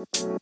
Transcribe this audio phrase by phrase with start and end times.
[0.00, 0.38] Welcome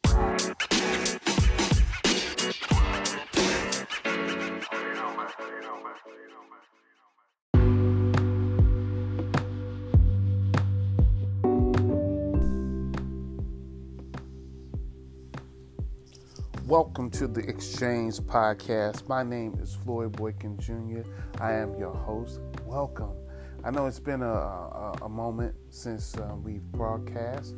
[17.11, 19.09] to the Exchange Podcast.
[19.09, 21.00] My name is Floyd Boykin Jr.
[21.40, 22.38] I am your host.
[22.64, 23.16] Welcome.
[23.64, 27.56] I know it's been a, a, a moment since uh, we've broadcast.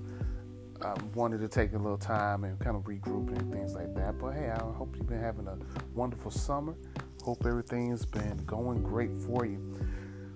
[0.83, 4.19] I wanted to take a little time and kind of regroup and things like that.
[4.19, 5.59] But hey, I hope you've been having a
[5.95, 6.75] wonderful summer.
[7.23, 9.77] Hope everything's been going great for you.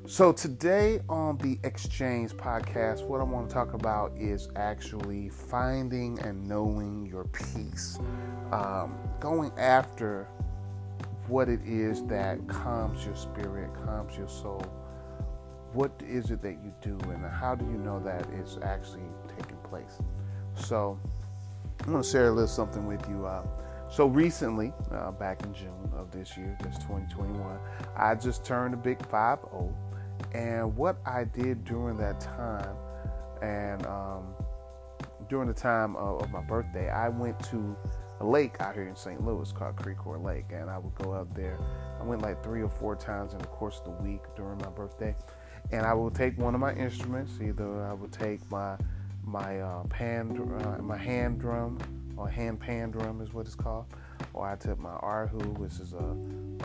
[0.06, 6.18] So, today on the Exchange podcast, what I want to talk about is actually finding
[6.18, 7.98] and knowing your peace.
[8.52, 10.28] Um, going after
[11.26, 14.62] what it is that calms your spirit, calms your soul.
[15.72, 19.04] What is it that you do, and how do you know that it's actually
[19.38, 19.98] taking place?
[20.56, 20.98] So,
[21.80, 23.26] I'm going to share a little something with you.
[23.26, 23.42] Uh,
[23.90, 27.58] so recently, uh, back in June of this year, that's 2021,
[27.96, 29.74] I just turned a big 5 0
[30.32, 32.76] and what I did during that time,
[33.40, 34.34] and um,
[35.28, 37.76] during the time of, of, my birthday, I went to
[38.20, 39.24] a lake out here in St.
[39.24, 41.58] Louis called Creve Coeur Lake, and I would go out there.
[42.00, 44.70] I went like three or four times in the course of the week during my
[44.70, 45.14] birthday,
[45.70, 47.38] and I would take one of my instruments.
[47.40, 48.76] Either I would take my
[49.26, 50.30] my uh, pan,
[50.64, 51.78] uh, my hand drum,
[52.16, 53.86] or hand pan drum is what it's called,
[54.32, 56.16] or I took my erhu, which is a,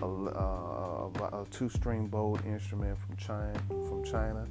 [0.03, 3.59] a, a, a two-string bowed instrument from China.
[3.67, 4.47] From China,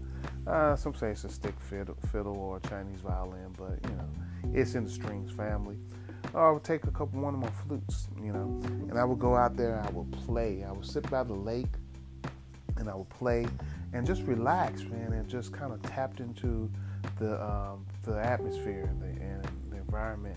[0.46, 4.74] uh, some say it's a stick fiddle, fiddle or Chinese violin, but you know, it's
[4.74, 5.76] in the strings family.
[6.34, 9.18] Or I would take a couple one of my flutes, you know, and I would
[9.18, 9.82] go out there.
[9.86, 10.64] I would play.
[10.64, 11.72] I would sit by the lake,
[12.76, 13.46] and I would play
[13.92, 16.70] and just relax, man, and just kind of tapped into
[17.18, 20.36] the um, the atmosphere and the, and the environment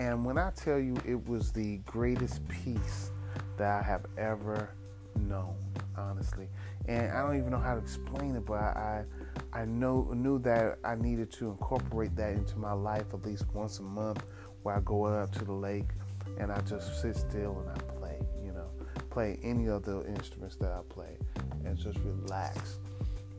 [0.00, 3.10] and when I tell you it was the greatest peace
[3.58, 4.70] that I have ever
[5.14, 5.56] known,
[5.94, 6.48] honestly.
[6.88, 9.04] And I don't even know how to explain it, but I
[9.52, 13.78] I know knew that I needed to incorporate that into my life at least once
[13.78, 14.24] a month
[14.62, 15.90] where I go out to the lake
[16.38, 18.70] and I just sit still and I play, you know,
[19.10, 21.18] play any of the instruments that I play
[21.64, 22.78] and just relax.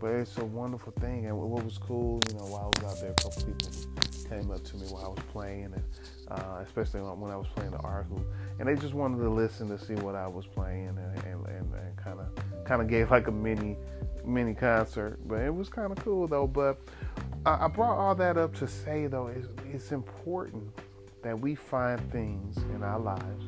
[0.01, 1.27] But it's a wonderful thing.
[1.27, 3.69] And what was cool, you know, while I was out there, a couple people
[4.27, 5.83] came up to me while I was playing, and
[6.29, 8.23] uh, especially when I was playing the erhu,
[8.59, 12.19] and they just wanted to listen to see what I was playing, and and kind
[12.19, 13.77] of kind of gave like a mini
[14.25, 15.19] mini concert.
[15.27, 16.47] But it was kind of cool though.
[16.47, 16.79] But
[17.45, 20.71] I, I brought all that up to say though, it's, it's important
[21.23, 23.45] that we find things in our lives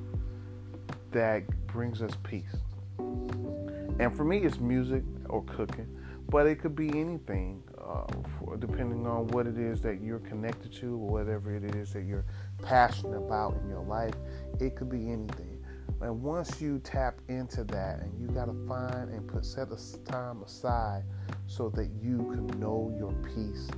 [1.12, 2.56] that brings us peace.
[2.98, 5.88] And for me, it's music or cooking,
[6.34, 8.08] but it could be anything uh,
[8.40, 12.06] for, depending on what it is that you're connected to or whatever it is that
[12.06, 12.26] you're
[12.64, 14.16] passionate about in your life.
[14.60, 15.64] It could be anything.
[16.02, 20.04] And once you tap into that, and you got to find and put set a
[20.06, 21.04] time aside
[21.46, 23.70] so that you can know your peace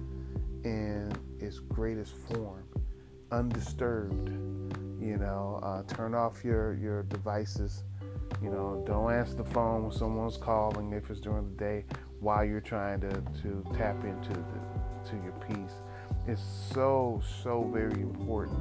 [0.63, 1.11] in
[1.41, 2.63] its greatest form,
[3.33, 4.29] undisturbed.
[5.01, 7.83] You know, uh, turn off your your devices.
[8.41, 11.85] You know, don't answer the phone when someone's calling if it's during the day
[12.25, 15.75] while you're trying to, to tap into the, to your peace.
[16.27, 16.41] It's
[16.73, 18.59] so, so very important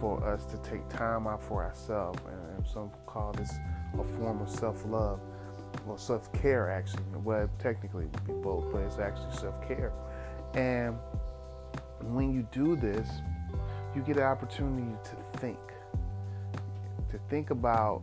[0.00, 2.18] for us to take time out for ourselves.
[2.26, 3.50] And, some call this
[3.98, 5.20] a form of self love
[5.86, 7.04] or self care, actually.
[7.24, 9.92] Well, technically, it would be both, but it's actually self care.
[10.54, 10.96] And
[12.02, 13.08] when you do this,
[13.94, 15.58] you get an opportunity to think,
[17.10, 18.00] to think about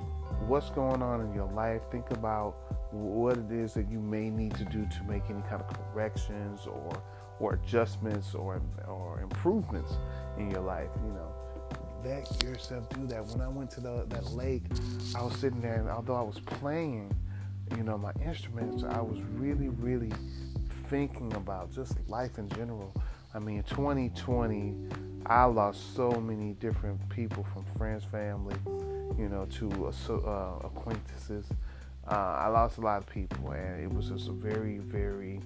[0.47, 2.55] what's going on in your life, think about
[2.95, 6.65] what it is that you may need to do to make any kind of corrections
[6.65, 7.03] or
[7.39, 9.93] or adjustments or or improvements
[10.37, 10.89] in your life.
[11.03, 11.33] You know,
[12.03, 13.25] let yourself do that.
[13.25, 14.63] When I went to the, that lake,
[15.15, 17.13] I was sitting there, and although I was playing,
[17.75, 20.11] you know, my instruments, I was really, really
[20.89, 22.93] thinking about just life in general.
[23.33, 24.75] I mean, 2020,
[25.25, 28.55] I lost so many different people from friends, family,
[29.17, 31.47] you know, to uh, acquaintances
[32.09, 35.41] uh, I lost a lot of people, and it was just a very, very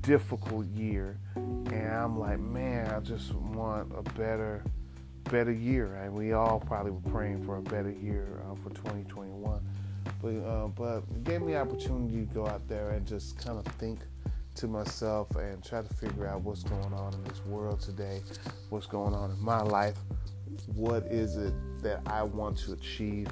[0.00, 1.18] difficult year.
[1.36, 4.64] And I'm like, man, I just want a better,
[5.24, 5.96] better year.
[5.96, 9.60] And we all probably were praying for a better year uh, for 2021.
[10.22, 13.58] But, uh, but it gave me the opportunity to go out there and just kind
[13.58, 14.00] of think
[14.56, 18.20] to myself and try to figure out what's going on in this world today,
[18.70, 19.96] what's going on in my life,
[20.66, 23.28] what is it that I want to achieve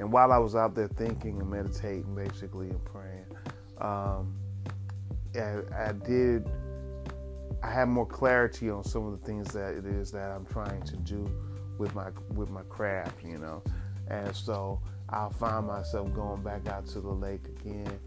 [0.00, 3.26] and while I was out there thinking and meditating, basically, and praying,
[3.78, 4.34] um,
[5.36, 6.48] I, I, did
[7.62, 10.82] I have more clarity on some of the things that it is that I'm trying
[10.84, 11.30] to do
[11.76, 13.62] with my with my craft, you know.
[14.08, 14.80] And so
[15.10, 17.98] I'll find myself going back out to the lake again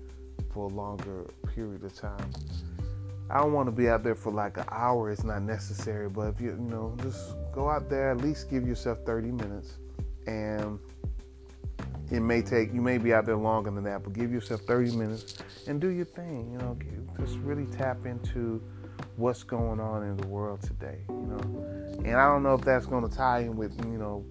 [0.51, 2.31] for a longer period of time.
[3.29, 5.11] I don't want to be out there for like an hour.
[5.11, 8.67] It's not necessary, but if you you know just go out there, at least give
[8.67, 9.77] yourself 30 minutes,
[10.25, 10.79] and
[12.11, 14.95] it may take you may be out there longer than that, but give yourself 30
[14.95, 16.51] minutes and do your thing.
[16.51, 16.77] You know,
[17.19, 18.61] just really tap into
[19.15, 20.99] what's going on in the world today.
[21.09, 24.25] You know, and I don't know if that's going to tie in with you know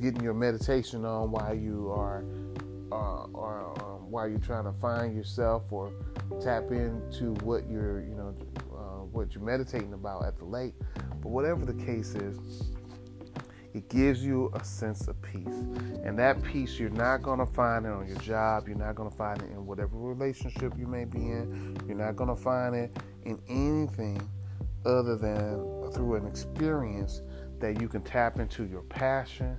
[0.00, 2.24] getting your meditation on while you are
[2.92, 5.92] uh, or um, while you're trying to find yourself or
[6.40, 8.34] tap into what you're you know
[8.72, 10.74] uh, what you're meditating about at the lake.
[11.22, 12.72] But whatever the case is,
[13.72, 15.46] it gives you a sense of peace.
[16.04, 18.66] And that peace you're not going to find it on your job.
[18.66, 21.76] You're not going to find it in whatever relationship you may be in.
[21.86, 24.20] You're not going to find it in anything
[24.84, 27.22] other than through an experience
[27.60, 29.58] that you can tap into your passion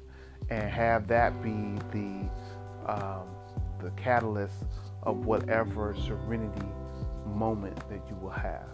[0.50, 2.30] and have that be the
[2.92, 3.28] um,
[3.80, 4.66] the catalyst
[5.04, 6.68] of whatever serenity
[7.26, 8.68] moment that you will have.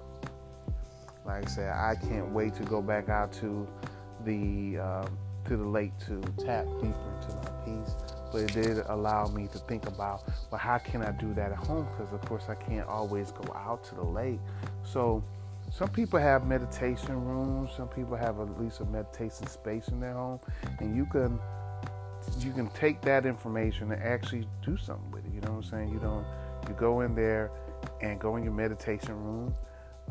[1.26, 3.68] Like I said, I can't wait to go back out to
[4.24, 5.18] the um,
[5.48, 7.96] to the lake to tap deeper into my peace.
[8.32, 11.58] But it did allow me to think about, well, how can I do that at
[11.58, 11.88] home?
[11.98, 14.40] Because of course I can't always go out to the lake.
[14.84, 15.24] So
[15.72, 17.72] some people have meditation rooms.
[17.76, 20.40] Some people have at least a meditation space in their home,
[20.80, 21.40] and you can
[22.40, 25.34] you can take that information and actually do something with it.
[25.34, 25.90] You know what I'm saying?
[25.90, 26.26] You don't
[26.68, 27.52] you go in there
[28.02, 29.54] and go in your meditation room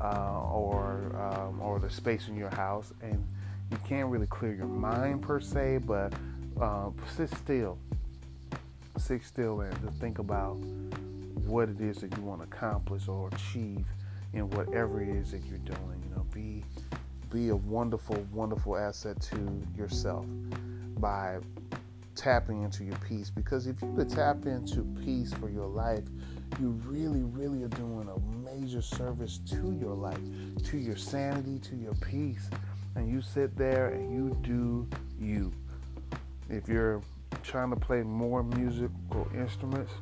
[0.00, 3.27] uh, or um, or the space in your house, and
[3.70, 6.12] you can't really clear your mind per se, but
[6.60, 7.78] uh, sit still,
[8.98, 10.54] sit still, and just think about
[11.46, 13.86] what it is that you want to accomplish or achieve
[14.32, 16.02] in whatever it is that you're doing.
[16.08, 16.64] You know, be
[17.30, 20.26] be a wonderful, wonderful asset to yourself
[20.98, 21.38] by
[22.14, 23.30] tapping into your peace.
[23.30, 26.04] Because if you could tap into peace for your life,
[26.60, 30.18] you really, really are doing a major service to your life,
[30.64, 32.48] to your sanity, to your peace.
[32.96, 34.88] And you sit there and you do
[35.20, 35.52] you.
[36.48, 37.02] If you're
[37.43, 39.93] trying to play more musical instruments,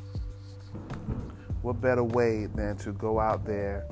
[1.63, 3.87] what better way than to go out there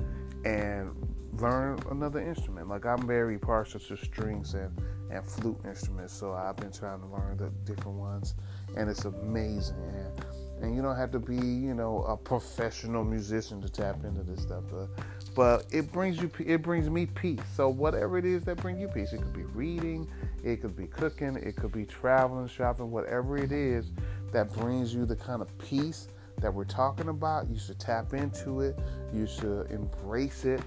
[0.44, 0.94] and
[1.34, 2.68] learn another instrument?
[2.68, 4.80] Like I'm very partial to strings and
[5.12, 6.14] and flute instruments.
[6.14, 8.34] So I've been trying to learn the different ones,
[8.76, 9.76] and it's amazing.
[9.76, 10.24] And,
[10.62, 14.42] and you don't have to be, you know, a professional musician to tap into this
[14.42, 14.62] stuff.
[14.70, 14.88] But,
[15.34, 17.40] but it brings you, it brings me peace.
[17.56, 20.08] So whatever it is that brings you peace, it could be reading,
[20.44, 23.90] it could be cooking, it could be traveling, shopping, whatever it is
[24.32, 26.08] that brings you the kind of peace
[26.40, 27.50] that we're talking about.
[27.50, 28.78] You should tap into it.
[29.12, 30.62] You should embrace it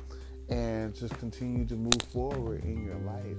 [0.49, 3.37] and just continue to move forward in your life.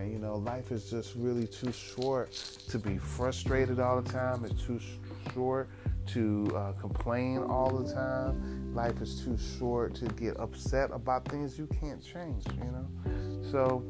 [0.00, 2.32] And you know, life is just really too short
[2.68, 4.44] to be frustrated all the time.
[4.44, 4.80] It's too
[5.34, 5.68] short
[6.08, 8.74] to uh, complain all the time.
[8.74, 12.88] Life is too short to get upset about things you can't change, you know?
[13.50, 13.84] So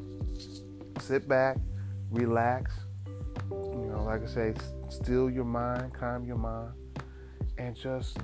[0.98, 1.58] sit back,
[2.10, 2.74] relax.
[3.50, 4.54] You know, like I say,
[4.88, 6.72] still your mind, calm your mind,
[7.56, 8.18] and just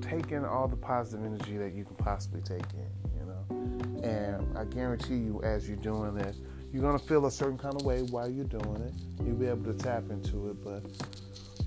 [0.00, 4.08] take in all the positive energy that you can possibly take in, you know?
[4.08, 6.38] And I guarantee you, as you're doing this,
[6.74, 9.24] you're gonna feel a certain kind of way while you're doing it.
[9.24, 10.82] You'll be able to tap into it, but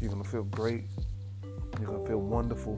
[0.02, 0.84] you're gonna feel great.
[1.80, 2.78] You're gonna feel wonderful.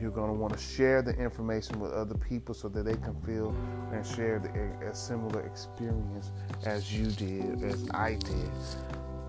[0.00, 3.54] You're gonna want to share the information with other people so that they can feel
[3.92, 6.30] and share the, a similar experience
[6.64, 8.50] as you did, as I did,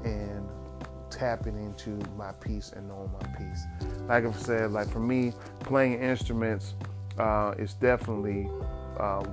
[0.06, 0.48] and
[1.10, 3.66] tapping into my peace and knowing my peace.
[4.08, 6.76] Like I said, like for me, playing instruments
[7.20, 8.50] uh, is definitely
[8.98, 9.24] uh,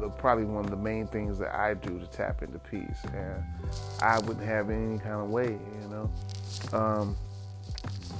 [0.00, 3.42] the, probably one of the main things that I do to tap into peace, and
[4.00, 6.10] I wouldn't have any kind of way, you know.
[6.72, 7.16] Um,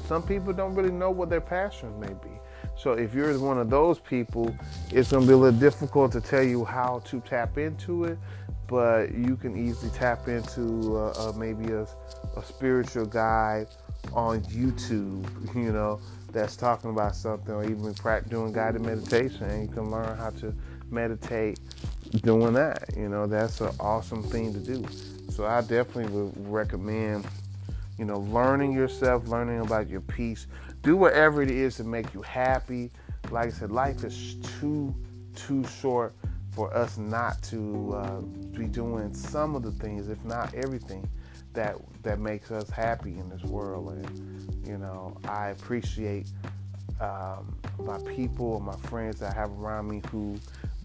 [0.06, 2.30] some people don't really know what their passion may be.
[2.76, 4.54] So if you're one of those people,
[4.90, 8.18] it's going to be a little difficult to tell you how to tap into it,
[8.68, 11.82] but you can easily tap into uh, uh, maybe a,
[12.36, 13.66] a spiritual guide
[14.12, 16.00] on YouTube, you know,
[16.32, 17.94] that's talking about something, or even
[18.28, 20.54] doing guided meditation, and you can learn how to
[20.90, 21.58] meditate
[22.22, 22.90] doing that.
[22.96, 24.84] You know, that's an awesome thing to do.
[25.30, 27.26] So I definitely would recommend,
[27.98, 30.46] you know, learning yourself, learning about your peace.
[30.82, 32.90] Do whatever it is to make you happy.
[33.30, 34.94] Like I said, life is too,
[35.36, 36.14] too short
[36.52, 38.20] for us not to uh,
[38.56, 41.08] be doing some of the things, if not everything,
[41.52, 43.92] that that makes us happy in this world.
[43.92, 46.28] And you know, I appreciate
[47.00, 50.36] um, my people, and my friends I have around me who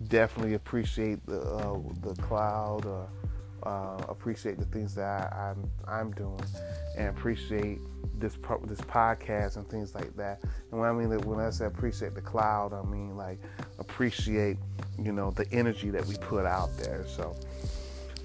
[0.07, 2.86] definitely appreciate the uh, the cloud.
[2.86, 3.05] Uh,
[3.67, 6.43] uh, appreciate the things that I, am I'm, I'm doing,
[6.98, 7.79] and appreciate
[8.19, 10.41] this this podcast and things like that.
[10.72, 13.39] And when I mean when I say appreciate the cloud, I mean like
[13.79, 14.57] appreciate
[15.00, 17.05] you know the energy that we put out there.
[17.07, 17.36] So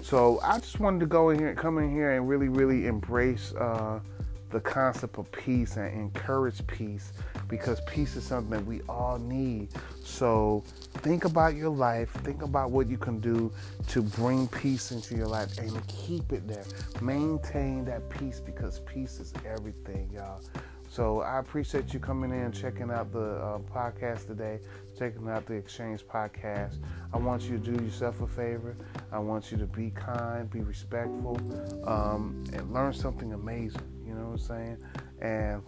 [0.01, 3.53] so I just wanted to go in here, come in here, and really really embrace
[3.53, 3.99] uh,
[4.49, 7.13] the concept of peace and encourage peace
[7.47, 9.69] because peace is something that we all need.
[10.03, 10.63] So
[10.95, 13.51] think about your life, think about what you can do
[13.89, 16.65] to bring peace into your life and keep it there.
[17.01, 20.41] Maintain that peace because peace is everything, y'all.
[20.89, 24.59] So I appreciate you coming in, checking out the uh, podcast today,
[24.99, 26.79] checking out the Exchange podcast.
[27.13, 28.75] I want you to do yourself a favor.
[29.13, 31.39] I want you to be kind, be respectful,
[31.87, 33.81] um, and learn something amazing.
[34.05, 34.77] You know what I'm saying?
[35.21, 35.63] And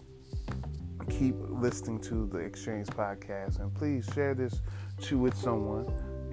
[1.08, 3.58] keep listening to the Exchange podcast.
[3.58, 4.60] And please share this
[5.02, 5.86] to with someone.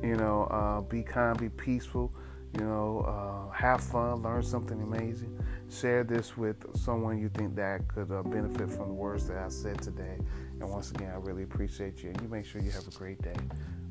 [0.03, 2.13] You know, uh, be kind, be peaceful.
[2.57, 5.37] You know, uh, have fun, learn something amazing.
[5.69, 9.49] Share this with someone you think that could uh, benefit from the words that I
[9.49, 10.17] said today.
[10.59, 12.09] And once again, I really appreciate you.
[12.09, 13.37] And you make sure you have a great day.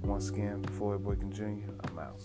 [0.02, 2.20] Once again, Floyd Boykin Jr., I'm out.